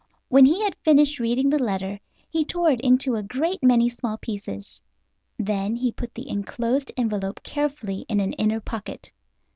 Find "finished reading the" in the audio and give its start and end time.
0.83-1.61